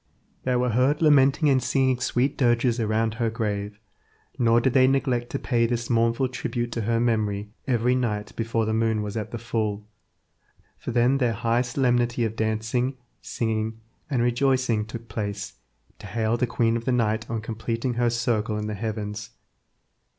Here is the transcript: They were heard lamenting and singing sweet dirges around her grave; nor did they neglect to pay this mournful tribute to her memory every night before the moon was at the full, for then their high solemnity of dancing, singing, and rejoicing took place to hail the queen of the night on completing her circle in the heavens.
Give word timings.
They 0.45 0.55
were 0.55 0.71
heard 0.71 0.99
lamenting 1.03 1.47
and 1.47 1.61
singing 1.61 1.99
sweet 1.99 2.35
dirges 2.35 2.79
around 2.79 3.13
her 3.13 3.29
grave; 3.29 3.79
nor 4.39 4.59
did 4.59 4.73
they 4.73 4.87
neglect 4.87 5.29
to 5.29 5.37
pay 5.37 5.67
this 5.67 5.91
mournful 5.91 6.27
tribute 6.29 6.71
to 6.71 6.81
her 6.81 6.99
memory 6.99 7.51
every 7.67 7.93
night 7.93 8.35
before 8.35 8.65
the 8.65 8.73
moon 8.73 9.03
was 9.03 9.15
at 9.15 9.29
the 9.29 9.37
full, 9.37 9.85
for 10.79 10.89
then 10.89 11.19
their 11.19 11.33
high 11.33 11.61
solemnity 11.61 12.25
of 12.25 12.35
dancing, 12.35 12.97
singing, 13.21 13.79
and 14.09 14.23
rejoicing 14.23 14.87
took 14.87 15.07
place 15.07 15.53
to 15.99 16.07
hail 16.07 16.35
the 16.35 16.47
queen 16.47 16.75
of 16.75 16.85
the 16.85 16.91
night 16.91 17.29
on 17.29 17.39
completing 17.39 17.93
her 17.93 18.09
circle 18.09 18.57
in 18.57 18.65
the 18.65 18.73
heavens. 18.73 19.29